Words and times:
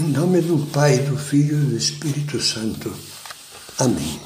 Em 0.00 0.12
nome 0.12 0.40
do 0.42 0.64
Pai, 0.66 0.98
do 0.98 1.18
Filho 1.18 1.60
e 1.60 1.66
do 1.70 1.76
Espírito 1.76 2.40
Santo. 2.40 2.94
Amém. 3.80 4.20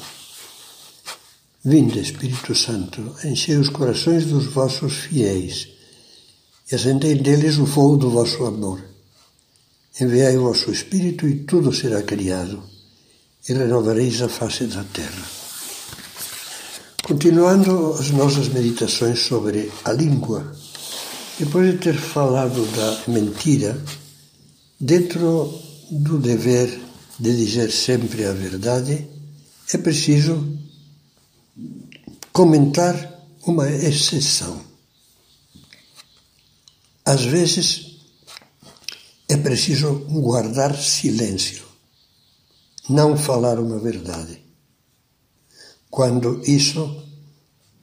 Vinde, 1.65 1.99
Espírito 1.99 2.53
Santo, 2.53 3.15
enchei 3.23 3.57
os 3.57 3.69
corações 3.69 4.25
dos 4.25 4.45
vossos 4.45 4.93
fiéis 4.93 5.69
e 6.71 6.75
acendei 6.75 7.15
neles 7.15 7.57
o 7.57 7.65
fogo 7.65 7.97
do 7.97 8.11
vosso 8.11 8.45
amor. 8.45 8.83
Enviai 9.99 10.37
o 10.37 10.43
vosso 10.43 10.69
Espírito 10.69 11.27
e 11.27 11.39
tudo 11.39 11.73
será 11.73 12.03
criado 12.03 12.61
e 13.49 13.53
renovareis 13.53 14.21
a 14.21 14.29
face 14.29 14.65
da 14.65 14.83
terra. 14.83 15.25
Continuando 17.01 17.93
as 17.93 18.11
nossas 18.11 18.47
meditações 18.47 19.23
sobre 19.23 19.71
a 19.83 19.91
língua, 19.91 20.55
depois 21.39 21.71
de 21.71 21.79
ter 21.79 21.97
falado 21.97 22.63
da 22.75 23.11
mentira, 23.11 23.75
Dentro 24.85 25.49
do 25.89 26.19
dever 26.19 26.67
de 27.17 27.33
dizer 27.37 27.71
sempre 27.71 28.25
a 28.25 28.33
verdade, 28.33 29.07
é 29.73 29.77
preciso 29.77 30.59
comentar 32.33 32.93
uma 33.47 33.71
exceção. 33.71 34.61
Às 37.05 37.23
vezes 37.23 38.01
é 39.29 39.37
preciso 39.37 39.99
guardar 39.99 40.75
silêncio, 40.75 41.63
não 42.89 43.15
falar 43.15 43.61
uma 43.61 43.79
verdade, 43.79 44.43
quando 45.89 46.41
isso 46.45 47.07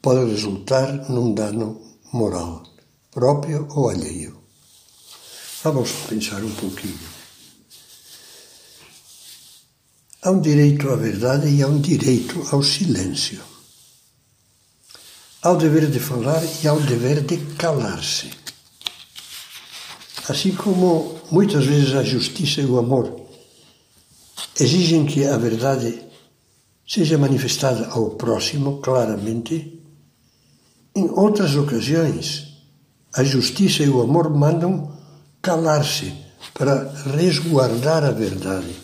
pode 0.03 0.31
resultar 0.33 1.09
num 1.09 1.33
dano 1.33 1.81
moral, 2.13 2.63
próprio 3.11 3.67
ou 3.71 3.89
alheio. 3.89 4.40
Vamos 5.63 5.91
pensar 6.09 6.43
um 6.43 6.55
pouquinho. 6.55 6.99
Há 10.23 10.31
um 10.31 10.41
direito 10.41 10.89
à 10.89 10.97
verdade 10.97 11.51
e 11.51 11.63
há 11.63 11.67
um 11.67 11.79
direito 11.79 12.47
ao 12.51 12.63
silêncio. 12.63 13.43
Há 15.43 15.51
o 15.51 15.57
dever 15.57 15.91
de 15.91 16.01
falar 16.01 16.43
e 16.63 16.67
há 16.67 16.73
o 16.73 16.81
dever 16.81 17.21
de 17.21 17.37
calar-se. 17.57 18.31
Assim 20.31 20.55
como 20.55 21.21
muitas 21.31 21.67
vezes 21.67 21.95
a 21.95 22.03
justiça 22.03 22.63
e 22.63 22.65
o 22.65 22.79
amor 22.79 23.21
exigem 24.59 25.05
que 25.05 25.27
a 25.27 25.37
verdade 25.37 26.03
seja 26.89 27.19
manifestada 27.19 27.87
ao 27.89 28.13
próximo 28.13 28.81
claramente, 28.81 29.79
em 30.97 31.05
outras 31.11 31.55
ocasiões 31.55 32.49
a 33.15 33.23
justiça 33.23 33.83
e 33.83 33.91
o 33.91 34.01
amor 34.01 34.31
mandam 34.31 35.00
calar-se 35.43 36.13
para 36.55 36.93
resguardar 37.17 38.05
a 38.05 38.11
verdade. 38.11 38.75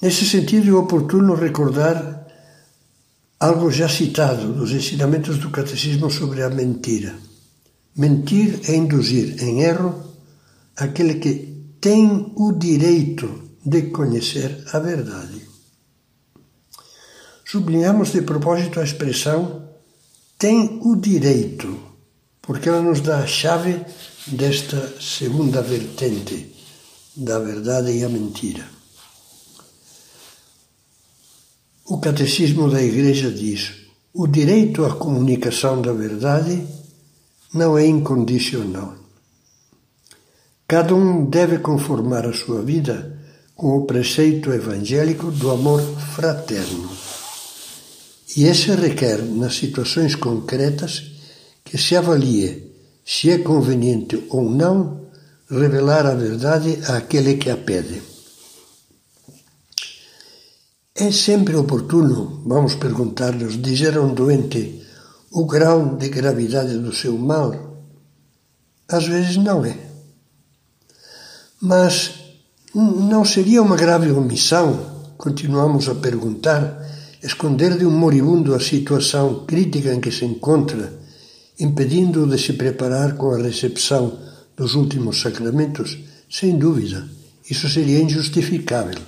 Nesse 0.00 0.26
sentido, 0.26 0.70
é 0.70 0.74
oportuno 0.74 1.34
recordar 1.34 2.26
algo 3.40 3.70
já 3.70 3.88
citado 3.88 4.48
nos 4.48 4.70
ensinamentos 4.72 5.38
do 5.38 5.50
Catecismo 5.50 6.10
sobre 6.10 6.42
a 6.42 6.50
mentira. 6.50 7.14
Mentir 7.96 8.60
é 8.68 8.74
induzir 8.74 9.42
em 9.42 9.62
erro 9.62 10.02
aquele 10.76 11.14
que 11.14 11.76
tem 11.80 12.32
o 12.36 12.52
direito 12.52 13.50
de 13.64 13.82
conhecer 13.90 14.64
a 14.72 14.78
verdade. 14.78 15.42
Sublinhamos 17.44 18.10
de 18.12 18.22
propósito 18.22 18.80
a 18.80 18.84
expressão 18.84 19.68
tem 20.38 20.80
o 20.82 20.96
direito, 20.96 21.78
porque 22.46 22.68
ela 22.68 22.82
nos 22.82 23.00
dá 23.00 23.18
a 23.18 23.26
chave 23.26 23.84
desta 24.26 25.00
segunda 25.00 25.62
vertente 25.62 26.54
da 27.16 27.38
verdade 27.38 27.92
e 27.92 28.04
a 28.04 28.08
mentira. 28.08 28.66
O 31.86 31.98
Catecismo 31.98 32.70
da 32.70 32.82
Igreja 32.82 33.30
diz: 33.30 33.72
o 34.12 34.26
direito 34.26 34.84
à 34.84 34.94
comunicação 34.94 35.80
da 35.80 35.92
verdade 35.92 36.66
não 37.52 37.78
é 37.78 37.86
incondicional. 37.86 38.94
Cada 40.66 40.94
um 40.94 41.26
deve 41.26 41.58
conformar 41.58 42.26
a 42.26 42.32
sua 42.32 42.62
vida 42.62 43.18
com 43.54 43.76
o 43.76 43.84
preceito 43.84 44.52
evangélico 44.52 45.30
do 45.30 45.50
amor 45.50 45.80
fraterno. 46.14 46.90
E 48.36 48.44
esse 48.44 48.70
requer, 48.72 49.22
nas 49.22 49.54
situações 49.54 50.16
concretas, 50.16 51.13
se 51.78 51.96
avalie 51.96 52.72
se 53.04 53.30
é 53.30 53.38
conveniente 53.38 54.26
ou 54.30 54.48
não 54.50 55.04
revelar 55.50 56.06
a 56.06 56.14
verdade 56.14 56.78
àquele 56.88 57.36
que 57.36 57.50
a 57.50 57.56
pede. 57.56 58.02
É 60.94 61.10
sempre 61.10 61.56
oportuno, 61.56 62.42
vamos 62.46 62.76
perguntar-nos, 62.76 63.60
dizer 63.60 63.96
a 63.98 64.00
um 64.00 64.14
doente 64.14 64.82
o 65.32 65.44
grau 65.44 65.96
de 65.96 66.08
gravidade 66.08 66.78
do 66.78 66.94
seu 66.94 67.18
mal? 67.18 67.82
Às 68.88 69.06
vezes 69.06 69.36
não 69.36 69.64
é. 69.64 69.76
Mas 71.60 72.12
não 72.74 73.24
seria 73.24 73.60
uma 73.60 73.76
grave 73.76 74.10
omissão, 74.12 75.12
continuamos 75.18 75.88
a 75.88 75.94
perguntar, 75.94 76.80
esconder 77.22 77.76
de 77.76 77.84
um 77.84 77.90
moribundo 77.90 78.54
a 78.54 78.60
situação 78.60 79.44
crítica 79.44 79.92
em 79.92 80.00
que 80.00 80.12
se 80.12 80.24
encontra 80.24 81.03
impedindo-o 81.58 82.26
de 82.26 82.38
se 82.38 82.52
preparar 82.54 83.16
com 83.16 83.30
a 83.30 83.38
recepção 83.38 84.18
dos 84.56 84.74
últimos 84.74 85.20
sacramentos, 85.20 85.98
sem 86.30 86.58
dúvida, 86.58 87.08
isso 87.48 87.68
seria 87.68 88.00
injustificável. 88.00 88.98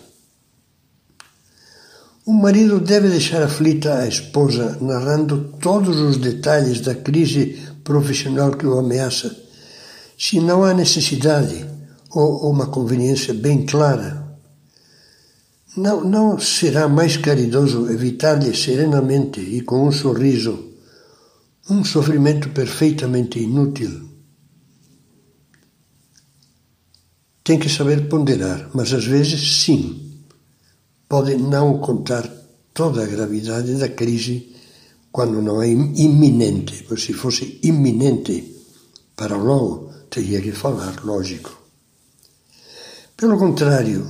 O 2.25 2.33
marido 2.33 2.81
deve 2.81 3.09
deixar 3.09 3.43
aflita 3.43 3.99
a 3.99 4.09
esposa, 4.09 4.79
narrando 4.81 5.53
todos 5.61 5.97
os 6.01 6.17
detalhes 6.17 6.81
da 6.81 6.95
crise 6.95 7.63
profissional 7.85 8.51
que 8.51 8.67
o 8.67 8.79
ameaça, 8.79 9.35
se 10.19 10.41
não 10.41 10.65
há 10.65 10.75
necessidade 10.75 11.65
ou 12.11 12.51
uma 12.51 12.67
conveniência 12.67 13.33
bem 13.33 13.65
clara. 13.65 14.27
Não, 15.77 16.03
não 16.03 16.39
será 16.39 16.89
mais 16.89 17.17
caridoso 17.17 17.91
evitar-lhe 17.91 18.57
serenamente 18.57 19.41
e 19.41 19.61
com 19.61 19.87
um 19.87 19.93
sorriso 19.93 20.73
um 21.69 21.85
sofrimento 21.85 22.51
perfeitamente 22.51 23.41
inútil. 23.41 24.09
Tem 27.43 27.59
que 27.59 27.69
saber 27.69 28.09
ponderar, 28.09 28.71
mas 28.73 28.93
às 28.93 29.05
vezes 29.05 29.63
sim, 29.63 30.23
pode 31.09 31.37
não 31.37 31.79
contar 31.79 32.29
toda 32.73 33.03
a 33.03 33.07
gravidade 33.07 33.75
da 33.75 33.89
crise 33.89 34.55
quando 35.11 35.43
não 35.43 35.61
é 35.63 35.69
iminente, 35.69 36.85
pois 36.89 37.03
se 37.03 37.13
fosse 37.13 37.59
iminente 37.63 38.55
para 39.17 39.37
logo, 39.37 39.91
teria 40.11 40.41
que 40.41 40.53
falar, 40.53 41.05
lógico. 41.05 41.63
Pelo 43.17 43.39
contrário, 43.39 44.07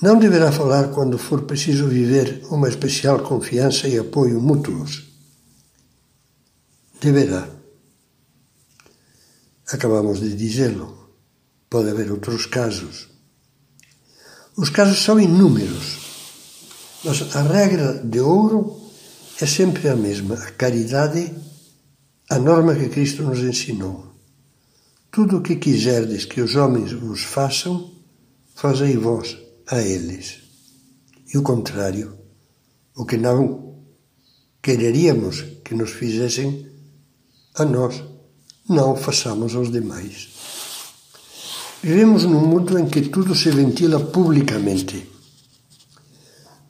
não 0.00 0.18
deverá 0.18 0.52
falar 0.52 0.88
quando 0.88 1.18
for 1.18 1.42
preciso 1.42 1.88
viver 1.88 2.42
uma 2.50 2.68
especial 2.68 3.20
confiança 3.20 3.88
e 3.88 3.98
apoio 3.98 4.40
mútuos 4.40 5.07
deverá. 7.00 7.48
Acabamos 9.70 10.20
de 10.20 10.34
dizê-lo. 10.34 10.96
Pode 11.68 11.90
haver 11.90 12.10
outros 12.10 12.46
casos. 12.46 13.08
Os 14.56 14.70
casos 14.70 14.98
são 14.98 15.20
inúmeros, 15.20 15.98
mas 17.04 17.36
a 17.36 17.42
regra 17.42 18.02
de 18.04 18.18
ouro 18.18 18.90
é 19.40 19.46
sempre 19.46 19.88
a 19.88 19.94
mesma: 19.94 20.34
a 20.34 20.50
caridade, 20.52 21.32
a 22.28 22.38
norma 22.38 22.74
que 22.74 22.88
Cristo 22.88 23.22
nos 23.22 23.38
ensinou. 23.40 24.08
Tudo 25.10 25.38
o 25.38 25.42
que 25.42 25.56
quiserdes 25.56 26.24
que 26.24 26.40
os 26.40 26.56
homens 26.56 26.92
vos 26.92 27.22
façam, 27.22 27.92
fazei 28.54 28.96
vós 28.96 29.36
a 29.66 29.80
eles. 29.80 30.40
E 31.32 31.38
o 31.38 31.42
contrário, 31.42 32.18
o 32.96 33.04
que 33.04 33.16
não 33.16 33.84
quereríamos 34.62 35.42
que 35.64 35.74
nos 35.74 35.90
fizessem, 35.90 36.66
a 37.62 37.64
nós, 37.64 38.02
não 38.68 38.96
façamos 38.96 39.54
aos 39.54 39.70
demais. 39.70 40.28
Vivemos 41.82 42.24
num 42.24 42.40
mundo 42.40 42.78
em 42.78 42.86
que 42.86 43.02
tudo 43.02 43.34
se 43.34 43.50
ventila 43.50 44.00
publicamente. 44.00 45.06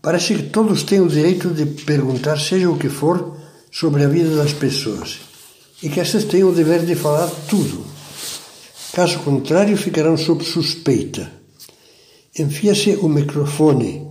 Parece 0.00 0.35
que 0.35 0.43
todos 0.44 0.85
têm 0.85 1.00
o 1.00 1.08
direito 1.08 1.50
de 1.50 1.67
perguntar, 1.67 2.38
seja 2.38 2.70
o 2.70 2.79
que 2.79 2.88
for, 2.88 3.37
sobre 3.70 4.05
a 4.05 4.08
vida 4.08 4.37
das 4.37 4.52
pessoas 4.52 5.19
e 5.82 5.88
que 5.88 6.00
estas 6.00 6.25
têm 6.25 6.44
o 6.44 6.52
dever 6.52 6.85
de 6.85 6.94
falar 6.94 7.29
tudo. 7.49 7.85
Caso 8.93 9.19
contrário, 9.20 9.76
ficarão 9.76 10.17
sob 10.17 10.44
suspeita. 10.44 11.31
Enfia-se 12.38 12.96
o 12.96 13.08
microfone 13.08 14.06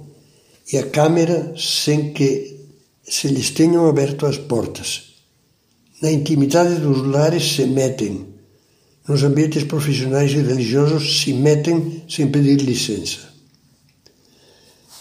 e 0.71 0.77
a 0.77 0.88
câmera 0.88 1.53
sem 1.57 2.13
que 2.13 2.57
se 3.03 3.27
lhes 3.29 3.50
tenham 3.50 3.88
aberto 3.88 4.25
as 4.25 4.38
portas 4.38 5.17
na 6.02 6.12
intimidade 6.12 6.80
dos 6.80 7.06
lares 7.08 7.56
se 7.56 7.66
metem, 7.66 8.28
nos 9.08 9.24
ambientes 9.24 9.64
profissionais 9.64 10.32
e 10.32 10.42
religiosos 10.42 11.22
se 11.22 11.34
metem 11.34 12.04
sem 12.08 12.28
pedir 12.30 12.58
licença. 12.58 13.20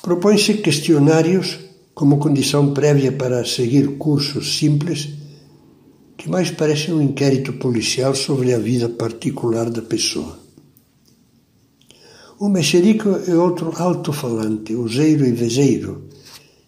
Propõe-se 0.01 0.55
questionários 0.55 1.59
como 1.95 2.19
condição 2.19 2.73
prévia 2.73 3.11
para 3.11 3.45
seguir 3.45 3.97
cursos 3.99 4.59
simples 4.59 5.09
que 6.17 6.29
mais 6.31 6.51
parecem 6.51 6.95
um 6.95 7.03
inquérito 7.03 7.55
policial 7.55 8.15
sobre 8.15 8.53
a 8.55 8.59
vida 8.59 8.89
particular 8.89 9.69
da 9.71 9.83
pessoa. 9.83 10.39
O 12.39 12.49
mexerico 12.49 13.09
é 13.27 13.35
outro 13.35 13.73
alto-falante, 13.77 14.75
useiro 14.75 15.25
e 15.25 15.33
vezeiro, 15.33 16.05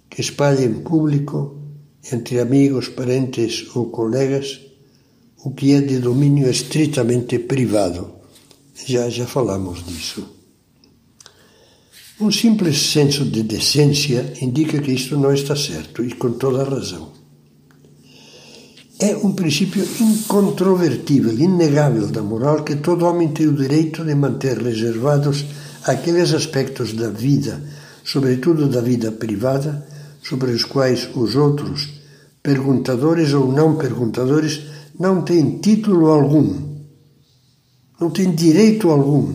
que 0.08 0.20
espalha 0.20 0.64
em 0.64 0.80
público, 0.80 1.57
entre 2.12 2.40
amigos, 2.40 2.88
parentes 2.88 3.66
ou 3.74 3.86
colegas, 3.86 4.60
o 5.44 5.50
que 5.52 5.72
é 5.72 5.80
de 5.80 5.98
domínio 5.98 6.48
estritamente 6.50 7.38
privado. 7.38 8.10
Já, 8.86 9.08
já 9.08 9.26
falamos 9.26 9.84
disso. 9.84 10.38
Um 12.20 12.32
simples 12.32 12.90
senso 12.90 13.24
de 13.24 13.42
decência 13.44 14.34
indica 14.40 14.80
que 14.80 14.92
isto 14.92 15.16
não 15.16 15.32
está 15.32 15.54
certo, 15.54 16.04
e 16.04 16.12
com 16.14 16.32
toda 16.32 16.62
a 16.62 16.68
razão. 16.68 17.12
É 18.98 19.16
um 19.16 19.32
princípio 19.32 19.86
incontrovertível, 20.00 21.38
inegável 21.38 22.08
da 22.08 22.20
moral 22.20 22.64
que 22.64 22.74
todo 22.74 23.06
homem 23.06 23.28
tem 23.28 23.46
o 23.46 23.54
direito 23.54 24.04
de 24.04 24.14
manter 24.16 24.58
reservados 24.58 25.44
aqueles 25.84 26.32
aspectos 26.34 26.92
da 26.92 27.08
vida, 27.08 27.62
sobretudo 28.02 28.68
da 28.68 28.80
vida 28.80 29.12
privada, 29.12 29.86
sobre 30.20 30.50
os 30.50 30.64
quais 30.64 31.08
os 31.14 31.36
outros, 31.36 31.88
perguntadores 32.48 33.34
ou 33.34 33.52
não 33.52 33.76
perguntadores, 33.76 34.62
não 34.98 35.20
têm 35.20 35.58
título 35.58 36.06
algum, 36.06 36.78
não 38.00 38.08
têm 38.08 38.34
direito 38.34 38.88
algum. 38.88 39.34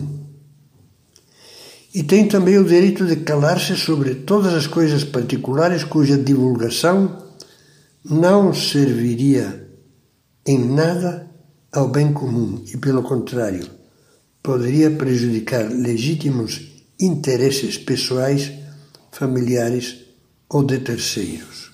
E 1.94 2.02
tem 2.02 2.26
também 2.26 2.58
o 2.58 2.64
direito 2.64 3.06
de 3.06 3.14
calar-se 3.14 3.76
sobre 3.76 4.16
todas 4.16 4.52
as 4.52 4.66
coisas 4.66 5.04
particulares 5.04 5.84
cuja 5.84 6.18
divulgação 6.18 7.22
não 8.04 8.52
serviria 8.52 9.64
em 10.44 10.58
nada 10.58 11.30
ao 11.72 11.86
bem 11.86 12.12
comum 12.12 12.64
e, 12.66 12.76
pelo 12.78 13.04
contrário, 13.04 13.64
poderia 14.42 14.90
prejudicar 14.90 15.70
legítimos 15.70 16.82
interesses 16.98 17.78
pessoais, 17.78 18.50
familiares 19.12 19.98
ou 20.48 20.64
de 20.64 20.80
terceiros. 20.80 21.73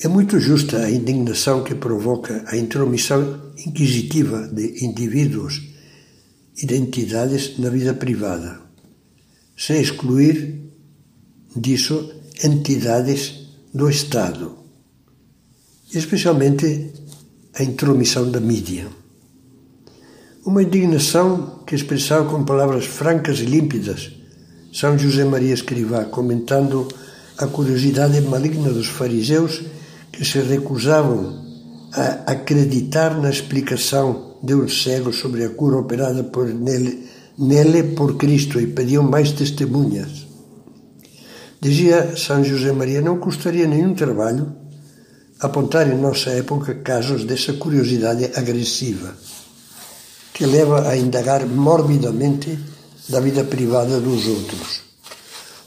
É 0.00 0.06
muito 0.06 0.38
justa 0.38 0.78
a 0.78 0.90
indignação 0.90 1.64
que 1.64 1.74
provoca 1.74 2.44
a 2.46 2.56
intromissão 2.56 3.50
inquisitiva 3.66 4.46
de 4.46 4.84
indivíduos 4.84 5.60
e 6.56 6.64
de 6.64 6.76
entidades 6.76 7.58
na 7.58 7.68
vida 7.68 7.92
privada, 7.92 8.60
sem 9.56 9.80
excluir 9.80 10.60
disso 11.56 12.12
entidades 12.44 13.48
do 13.74 13.90
Estado, 13.90 14.56
especialmente 15.92 16.92
a 17.54 17.64
intromissão 17.64 18.30
da 18.30 18.38
mídia. 18.38 18.86
Uma 20.46 20.62
indignação 20.62 21.64
que 21.66 21.74
expressava 21.74 22.30
com 22.30 22.44
palavras 22.44 22.86
francas 22.86 23.40
e 23.40 23.46
límpidas 23.46 24.12
São 24.72 24.96
José 24.96 25.24
Maria 25.24 25.54
Escrivá, 25.54 26.04
comentando 26.04 26.86
a 27.36 27.48
curiosidade 27.48 28.20
maligna 28.20 28.72
dos 28.72 28.86
fariseus 28.86 29.60
que 30.18 30.24
se 30.24 30.40
recusavam 30.40 31.46
a 31.92 32.32
acreditar 32.32 33.16
na 33.20 33.30
explicação 33.30 34.34
de 34.42 34.52
um 34.52 34.68
cego 34.68 35.12
sobre 35.12 35.44
a 35.44 35.50
cura 35.50 35.76
operada 35.76 36.24
por 36.24 36.48
nele, 36.48 37.06
nele 37.38 37.94
por 37.94 38.16
Cristo 38.16 38.60
e 38.60 38.66
pediam 38.66 39.04
mais 39.04 39.30
testemunhas. 39.30 40.26
Dizia 41.60 42.16
São 42.16 42.42
José 42.42 42.72
Maria, 42.72 43.00
não 43.00 43.18
custaria 43.18 43.68
nenhum 43.68 43.94
trabalho 43.94 44.52
apontar 45.38 45.88
em 45.88 45.96
nossa 45.96 46.30
época 46.30 46.74
casos 46.74 47.24
dessa 47.24 47.52
curiosidade 47.52 48.28
agressiva, 48.34 49.14
que 50.34 50.44
leva 50.46 50.88
a 50.88 50.96
indagar 50.96 51.46
morbidamente 51.46 52.58
da 53.08 53.20
vida 53.20 53.44
privada 53.44 54.00
dos 54.00 54.26
outros. 54.26 54.80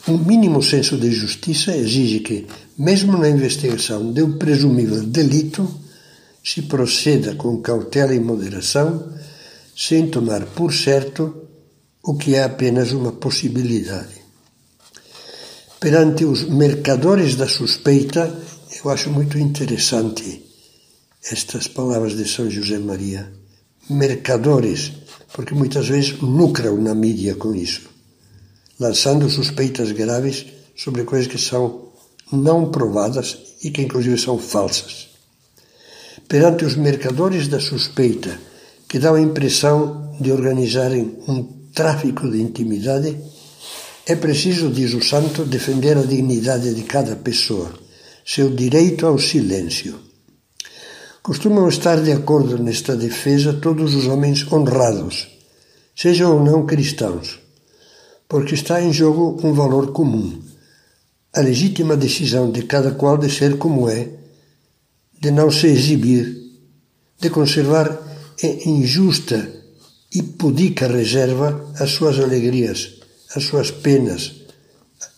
Um 0.10 0.18
mínimo 0.18 0.62
senso 0.62 0.98
de 0.98 1.10
justiça 1.10 1.74
exige 1.74 2.20
que, 2.20 2.48
mesmo 2.82 3.18
na 3.18 3.30
investigação 3.30 4.12
de 4.12 4.22
um 4.24 4.38
presumível 4.38 5.04
delito, 5.04 5.68
se 6.44 6.64
proceda 6.64 7.36
com 7.36 7.62
cautela 7.62 8.14
e 8.14 8.20
moderação, 8.20 9.14
sem 9.76 10.10
tomar 10.10 10.46
por 10.48 10.74
certo 10.74 11.48
o 12.04 12.16
que 12.16 12.36
é 12.36 12.44
apenas 12.44 12.92
uma 12.92 13.12
possibilidade 13.12 14.22
perante 15.82 16.26
os 16.26 16.44
mercadores 16.44 17.36
da 17.36 17.48
suspeita, 17.48 18.32
eu 18.72 18.92
acho 18.92 19.10
muito 19.10 19.40
interessante 19.40 20.46
estas 21.24 21.68
palavras 21.68 22.16
de 22.16 22.30
São 22.30 22.48
José 22.52 22.78
Maria. 22.78 23.34
Mercadores, 23.90 24.92
porque 25.34 25.56
muitas 25.56 25.88
vezes 25.88 26.20
lucram 26.20 26.78
na 26.80 26.94
mídia 26.94 27.34
com 27.34 27.56
isso, 27.56 27.90
lançando 28.80 29.28
suspeitas 29.28 29.92
graves 29.92 30.46
sobre 30.78 31.04
coisas 31.04 31.28
que 31.28 31.40
são 31.40 31.91
não 32.32 32.72
provadas 32.72 33.38
e 33.64 33.70
que 33.70 33.82
inclusive 33.82 34.18
são 34.18 34.38
falsas. 34.38 35.10
Perante 36.28 36.64
os 36.66 36.76
mercadores 36.76 37.48
da 37.48 37.60
suspeita, 37.60 38.40
que 38.88 39.00
dão 39.00 39.16
a 39.16 39.22
impressão 39.22 40.16
de 40.20 40.32
organizarem 40.32 41.18
um 41.28 41.44
tráfico 41.74 42.30
de 42.30 42.42
intimidade, 42.42 43.18
é 44.06 44.16
preciso, 44.16 44.70
diz 44.70 44.94
o 44.94 45.02
santo, 45.02 45.46
defender 45.46 45.98
a 45.98 46.04
dignidade 46.04 46.74
de 46.74 46.84
cada 46.84 47.16
pessoa, 47.16 47.72
seu 48.26 48.50
direito 48.50 49.06
ao 49.06 49.18
silêncio. 49.20 50.00
Costumam 51.22 51.70
estar 51.70 52.02
de 52.02 52.12
acordo 52.12 52.58
nesta 52.58 52.96
defesa 52.96 53.54
todos 53.54 53.94
os 53.94 54.08
homens 54.08 54.46
honrados, 54.52 55.28
sejam 55.96 56.38
ou 56.38 56.44
não 56.44 56.66
cristãos, 56.66 57.40
porque 58.28 58.56
está 58.56 58.82
em 58.82 58.92
jogo 58.92 59.40
um 59.44 59.54
valor 59.54 59.92
comum, 59.92 60.42
a 61.34 61.42
legítima 61.42 61.96
decisão 61.96 62.52
de 62.52 62.64
cada 62.64 62.92
qual 62.92 63.18
de 63.18 63.30
ser 63.30 63.58
como 63.58 63.90
é, 63.90 64.10
de 65.20 65.32
não 65.32 65.52
se 65.52 65.68
exibir, 65.68 66.36
de 67.20 67.30
conservar 67.30 68.00
em 68.44 68.86
justa 68.86 69.50
e 70.14 70.24
pudica 70.24 70.88
reserva 70.88 71.72
as 71.80 71.92
suas 71.92 72.20
alegrias 72.20 73.02
as 73.36 73.44
suas 73.44 73.72
penas 73.72 74.34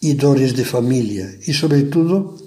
e 0.02 0.14
dores 0.14 0.54
de 0.54 0.64
família 0.64 1.40
e, 1.48 1.54
sobretudo, 1.54 2.38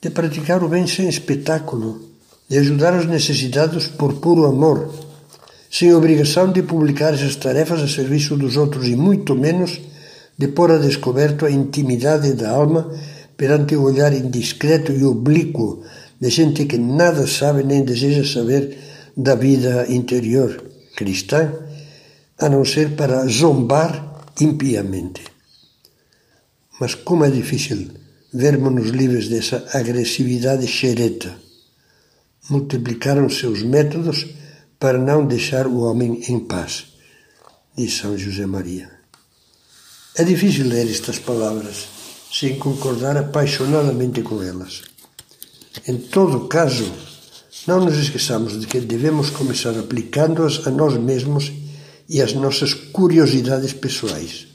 de 0.00 0.10
praticar 0.10 0.62
o 0.64 0.68
bem 0.68 0.86
sem 0.86 1.08
espetáculo, 1.08 2.00
de 2.48 2.58
ajudar 2.58 2.98
os 2.98 3.06
necessitados 3.06 3.86
por 3.86 4.14
puro 4.14 4.46
amor, 4.46 4.92
sem 5.70 5.94
obrigação 5.94 6.50
de 6.50 6.62
publicar 6.62 7.14
essas 7.14 7.36
tarefas 7.36 7.80
a 7.80 7.88
serviço 7.88 8.36
dos 8.36 8.56
outros 8.56 8.88
e 8.88 8.96
muito 8.96 9.34
menos 9.34 9.80
de 10.36 10.48
pôr 10.48 10.72
a 10.72 10.78
descoberto 10.78 11.46
a 11.46 11.50
intimidade 11.50 12.32
da 12.32 12.50
alma 12.50 12.90
perante 13.42 13.74
o 13.74 13.82
olhar 13.82 14.12
indiscreto 14.12 14.92
e 14.92 15.02
oblíquo 15.02 15.82
de 16.20 16.30
gente 16.30 16.64
que 16.64 16.78
nada 16.78 17.26
sabe 17.26 17.64
nem 17.64 17.82
deseja 17.84 18.24
saber 18.24 18.78
da 19.16 19.34
vida 19.34 19.84
interior 19.88 20.62
cristã, 20.94 21.52
a 22.38 22.48
não 22.48 22.64
ser 22.64 22.90
para 22.94 23.26
zombar 23.26 23.90
impiamente. 24.40 25.24
Mas 26.78 26.94
como 26.94 27.24
é 27.24 27.30
difícil 27.30 27.90
vermos-nos 28.32 28.90
livres 28.90 29.26
dessa 29.28 29.68
agressividade 29.74 30.68
xereta. 30.68 31.34
Multiplicaram 32.48 33.28
seus 33.28 33.64
métodos 33.64 34.24
para 34.78 34.98
não 34.98 35.26
deixar 35.26 35.66
o 35.66 35.80
homem 35.80 36.22
em 36.28 36.38
paz, 36.38 36.94
diz 37.76 37.94
São 37.94 38.16
José 38.16 38.46
Maria. 38.46 38.88
É 40.14 40.22
difícil 40.22 40.68
ler 40.68 40.88
estas 40.88 41.18
palavras 41.18 42.01
sem 42.32 42.58
concordar 42.58 43.16
apaixonadamente 43.16 44.22
com 44.22 44.42
elas. 44.42 44.82
Em 45.86 45.98
todo 45.98 46.48
caso, 46.48 46.90
não 47.66 47.84
nos 47.84 47.98
esqueçamos 47.98 48.58
de 48.58 48.66
que 48.66 48.80
devemos 48.80 49.28
começar 49.28 49.78
aplicando-as 49.78 50.66
a 50.66 50.70
nós 50.70 50.96
mesmos 50.96 51.52
e 52.08 52.22
as 52.22 52.32
nossas 52.32 52.72
curiosidades 52.72 53.74
pessoais. 53.74 54.46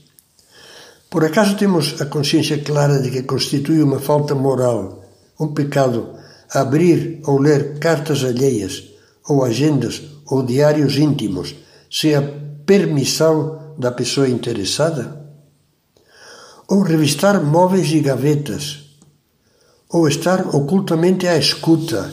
Por 1.09 1.23
acaso 1.23 1.55
temos 1.55 2.01
a 2.01 2.05
consciência 2.05 2.57
clara 2.57 2.99
de 2.99 3.11
que 3.11 3.23
constitui 3.23 3.81
uma 3.81 3.99
falta 3.99 4.33
moral, 4.33 5.03
um 5.39 5.53
pecado, 5.53 6.15
abrir 6.49 7.21
ou 7.25 7.39
ler 7.39 7.77
cartas 7.79 8.23
alheias, 8.23 8.83
ou 9.29 9.43
agendas 9.43 10.01
ou 10.25 10.43
diários 10.43 10.97
íntimos, 10.97 11.55
sem 11.89 12.15
a 12.15 12.23
permissão 12.65 13.75
da 13.77 13.91
pessoa 13.91 14.27
interessada? 14.27 15.16
Ou 16.67 16.81
revistar 16.81 17.41
móveis 17.43 17.89
e 17.91 18.01
gavetas, 18.01 18.79
ou 19.89 20.07
estar 20.07 20.53
ocultamente 20.53 21.25
à 21.27 21.37
escuta, 21.37 22.11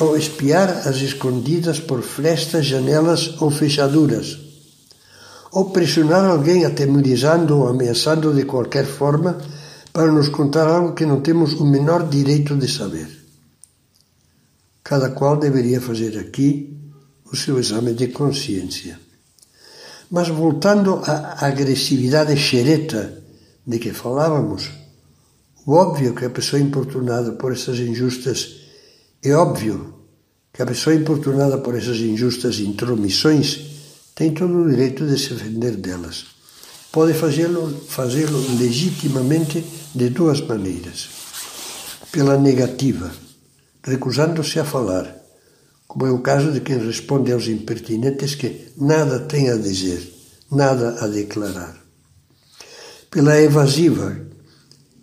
ou 0.00 0.16
espiar 0.16 0.88
as 0.88 0.96
escondidas 0.96 1.78
por 1.78 2.02
frestas, 2.02 2.66
janelas 2.66 3.40
ou 3.40 3.50
fechaduras, 3.50 4.38
ou 5.52 5.70
pressionar 5.70 6.24
alguém 6.24 6.64
atemorizando 6.64 7.58
ou 7.58 7.68
ameaçando 7.68 8.34
de 8.34 8.44
qualquer 8.44 8.84
forma 8.84 9.38
para 9.92 10.10
nos 10.10 10.28
contar 10.28 10.66
algo 10.66 10.92
que 10.92 11.06
não 11.06 11.20
temos 11.20 11.54
o 11.54 11.64
menor 11.64 12.08
direito 12.08 12.56
de 12.56 12.70
saber. 12.70 13.08
Cada 14.82 15.10
qual 15.10 15.36
deveria 15.36 15.80
fazer 15.80 16.18
aqui 16.18 16.76
o 17.32 17.36
seu 17.36 17.58
exame 17.58 17.94
de 17.94 18.08
consciência. 18.08 18.98
Mas 20.10 20.28
voltando 20.28 21.00
à 21.04 21.46
agressividade 21.46 22.36
xereta 22.36 23.24
de 23.66 23.78
que 23.78 23.92
falávamos, 23.92 24.70
o 25.66 25.72
óbvio 25.72 26.14
que 26.14 26.24
a 26.24 26.30
pessoa 26.30 26.62
importunada 26.62 27.32
por 27.32 27.52
essas 27.52 27.78
injustas 27.80 28.60
é 29.22 29.32
óbvio 29.32 29.94
que 30.52 30.62
a 30.62 30.66
pessoa 30.66 30.94
importunada 30.94 31.58
por 31.58 31.76
essas 31.76 31.98
injustas 31.98 32.60
intromissões 32.60 33.60
tem 34.14 34.32
todo 34.32 34.62
o 34.62 34.70
direito 34.70 35.04
de 35.06 35.18
se 35.18 35.34
defender 35.34 35.76
delas. 35.76 36.26
Pode 36.92 37.12
fazê-lo 37.12 37.68
fazê 37.88 38.24
legitimamente 38.58 39.64
de 39.94 40.08
duas 40.10 40.40
maneiras. 40.40 41.08
Pela 42.10 42.38
negativa, 42.38 43.12
recusando-se 43.82 44.58
a 44.58 44.64
falar, 44.64 45.14
como 45.86 46.06
é 46.06 46.10
o 46.10 46.20
caso 46.20 46.52
de 46.52 46.60
quem 46.60 46.78
responde 46.78 47.32
aos 47.32 47.48
impertinentes 47.48 48.34
que 48.34 48.68
nada 48.76 49.20
tem 49.20 49.50
a 49.50 49.56
dizer, 49.56 50.10
nada 50.50 50.96
a 51.04 51.06
declarar. 51.06 51.85
Pela 53.16 53.40
evasiva, 53.40 54.14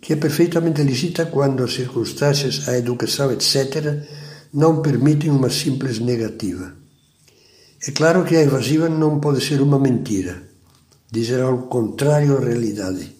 que 0.00 0.12
é 0.12 0.16
perfeitamente 0.16 0.84
lícita 0.84 1.26
quando 1.26 1.64
as 1.64 1.74
circunstâncias, 1.74 2.68
a 2.68 2.78
educação, 2.78 3.32
etc., 3.32 4.06
não 4.52 4.80
permitem 4.80 5.30
uma 5.30 5.50
simples 5.50 5.98
negativa. 5.98 6.76
É 7.84 7.90
claro 7.90 8.22
que 8.22 8.36
a 8.36 8.42
evasiva 8.42 8.88
não 8.88 9.18
pode 9.18 9.44
ser 9.44 9.60
uma 9.60 9.80
mentira, 9.80 10.44
dizer 11.10 11.40
algo 11.40 11.66
contrário 11.66 12.36
à 12.36 12.40
realidade, 12.40 13.10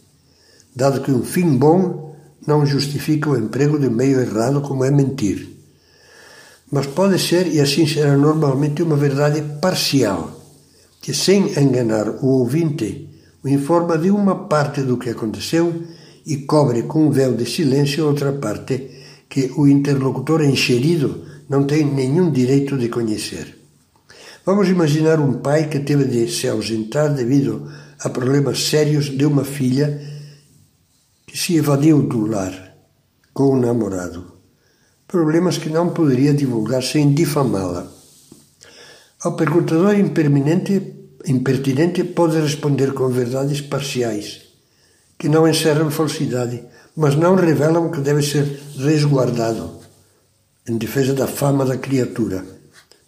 dado 0.77 1.01
que 1.01 1.11
um 1.11 1.25
fim 1.25 1.59
bom 1.59 2.15
não 2.47 2.65
justifica 2.65 3.31
o 3.31 3.37
emprego 3.37 3.81
de 3.81 3.91
meio 3.91 4.21
errado 4.21 4.61
como 4.61 4.85
é 4.85 4.93
mentir 4.93 5.55
mas 6.71 6.87
pode 6.87 7.19
ser, 7.19 7.47
e 7.47 7.61
assim 7.61 7.87
será 7.87 8.17
normalmente, 8.17 8.83
uma 8.83 8.97
verdade 8.97 9.43
parcial, 9.61 10.41
que 11.01 11.15
sem 11.15 11.57
enganar 11.57 12.09
o 12.09 12.27
ouvinte, 12.27 13.14
o 13.45 13.49
informa 13.49 13.99
de 13.99 14.11
uma 14.11 14.49
parte 14.49 14.83
do 14.83 14.97
que 14.97 15.11
aconteceu 15.11 15.85
e 16.27 16.39
cobre 16.39 16.85
com 16.85 17.07
um 17.07 17.11
véu 17.11 17.35
de 17.35 17.45
silêncio 17.45 18.07
outra 18.07 18.33
parte 18.33 18.91
que 19.29 19.53
o 19.57 19.69
interlocutor 19.69 20.43
enxerido 20.43 21.27
não 21.49 21.65
tem 21.65 21.85
nenhum 21.85 22.33
direito 22.33 22.79
de 22.79 22.89
conhecer. 22.89 23.59
Vamos 24.47 24.69
imaginar 24.69 25.21
um 25.21 25.35
pai 25.35 25.69
que 25.69 25.81
teve 25.81 26.05
de 26.07 26.33
se 26.33 26.49
ausentar 26.49 27.13
devido 27.13 27.71
a 28.01 28.09
problemas 28.09 28.65
sérios 28.65 29.07
de 29.07 29.27
uma 29.27 29.45
filha 29.45 30.01
que 31.27 31.37
se 31.37 31.57
evadiu 31.57 32.03
do 32.03 32.27
lar 32.27 32.75
com 33.33 33.51
o 33.51 33.61
namorado 33.61 34.35
problemas 35.15 35.59
que 35.59 35.69
não 35.69 35.91
poderia 35.91 36.35
divulgar 36.35 36.83
sem 36.83 37.15
difamá-la. 37.15 37.87
Ao 39.23 39.37
perguntador 39.37 39.95
impertinente 41.27 42.05
pode 42.05 42.39
responder 42.41 42.93
com 42.93 43.09
verdades 43.09 43.61
parciais, 43.61 44.43
que 45.19 45.29
não 45.29 45.49
encerram 45.49 45.91
falsidade, 45.91 46.63
mas 46.97 47.17
não 47.17 47.35
revelam 47.35 47.91
que 47.91 48.01
deve 48.01 48.23
ser 48.23 48.61
resguardado 48.77 49.81
em 50.69 50.77
defesa 50.77 51.15
da 51.15 51.27
fama 51.27 51.65
da 51.65 51.77
criatura. 51.77 52.45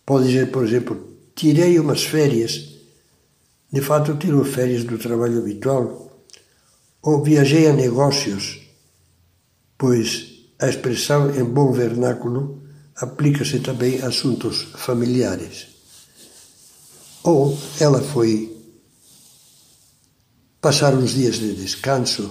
Pode 0.04 0.26
dizer, 0.26 0.50
por 0.50 0.64
exemplo, 0.64 1.16
tirei 1.34 1.78
umas 1.78 2.04
férias, 2.04 2.76
de 3.72 3.80
fato 3.80 4.16
tirou 4.16 4.44
férias 4.44 4.84
do 4.84 4.98
trabalho 4.98 5.38
habitual, 5.38 6.24
ou 7.02 7.22
viajei 7.22 7.68
a 7.68 7.72
negócios, 7.72 8.60
pois 9.78 10.36
a 10.58 10.68
expressão 10.68 11.30
em 11.34 11.44
bom 11.44 11.70
vernáculo 11.72 12.62
aplica-se 12.96 13.60
também 13.60 14.00
a 14.00 14.08
assuntos 14.08 14.62
familiares. 14.74 15.75
Ou 17.26 17.58
ela 17.80 18.00
foi 18.00 18.56
passar 20.60 20.94
uns 20.94 21.10
dias 21.10 21.34
de 21.34 21.54
descanso 21.54 22.30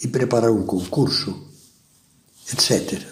e 0.00 0.06
preparar 0.06 0.52
um 0.52 0.64
concurso, 0.64 1.36
etc. 2.52 3.02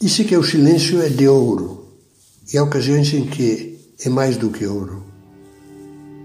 Disse 0.00 0.24
que 0.24 0.34
o 0.34 0.42
silêncio 0.42 1.02
é 1.02 1.10
de 1.10 1.28
ouro 1.28 1.92
e 2.50 2.56
há 2.56 2.62
ocasiões 2.62 3.12
em 3.12 3.26
que 3.26 3.78
é 4.00 4.08
mais 4.08 4.38
do 4.38 4.48
que 4.48 4.64
ouro, 4.64 5.04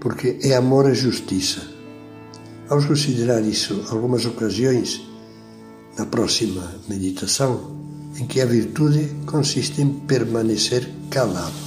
porque 0.00 0.38
é 0.40 0.54
amor 0.54 0.90
e 0.90 0.94
justiça. 0.94 1.60
Vamos 2.70 2.86
considerar 2.86 3.42
isso 3.42 3.84
algumas 3.90 4.24
ocasiões 4.24 5.02
na 5.98 6.06
próxima 6.06 6.74
meditação, 6.88 7.76
em 8.18 8.26
que 8.26 8.40
a 8.40 8.46
virtude 8.46 9.14
consiste 9.26 9.82
em 9.82 9.90
permanecer 9.90 10.88
calado. 11.10 11.65